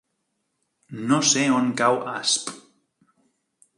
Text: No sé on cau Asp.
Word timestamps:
No 1.11 1.19
sé 1.33 1.43
on 1.57 1.69
cau 1.83 1.99
Asp. 2.15 2.51